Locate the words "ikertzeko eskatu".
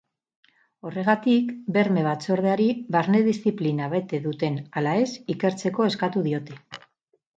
5.35-6.25